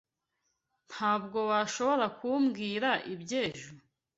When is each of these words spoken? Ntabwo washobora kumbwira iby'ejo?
Ntabwo 0.89 1.39
washobora 1.51 2.05
kumbwira 2.17 2.89
iby'ejo? 3.13 3.69